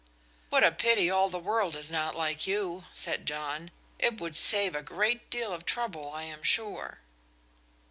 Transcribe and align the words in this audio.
"What 0.49 0.63
a 0.63 0.71
pity 0.71 1.11
all 1.11 1.29
the 1.29 1.37
world 1.37 1.75
is 1.75 1.91
not 1.91 2.15
like 2.15 2.47
you!" 2.47 2.85
said 2.91 3.27
John. 3.27 3.69
"It 3.99 4.19
would 4.19 4.35
save 4.35 4.73
a 4.73 4.81
great 4.81 5.29
deal 5.29 5.53
of 5.53 5.63
trouble, 5.63 6.11
I 6.11 6.23
am 6.23 6.41
sure." 6.41 7.01